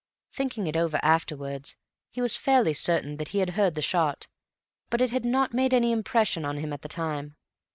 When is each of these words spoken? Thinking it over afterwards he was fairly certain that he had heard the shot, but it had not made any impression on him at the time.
Thinking 0.33 0.65
it 0.65 0.75
over 0.75 0.99
afterwards 1.03 1.75
he 2.09 2.21
was 2.21 2.35
fairly 2.35 2.73
certain 2.73 3.17
that 3.17 3.27
he 3.27 3.37
had 3.37 3.51
heard 3.51 3.75
the 3.75 3.83
shot, 3.83 4.27
but 4.89 4.99
it 4.99 5.11
had 5.11 5.23
not 5.25 5.53
made 5.53 5.75
any 5.75 5.91
impression 5.91 6.43
on 6.43 6.57
him 6.57 6.73
at 6.73 6.81
the 6.81 6.89
time. 6.89 7.35